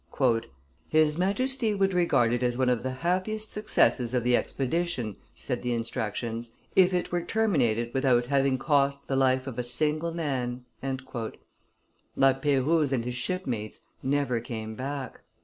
[0.89, 5.61] "His Majesty would regard it as one of the happiest successes of the expedition," said
[5.61, 10.65] the instructions, "if it were terminated without having cost the life of a single man."
[12.15, 15.21] La Peyrouse and his shipmates never came back.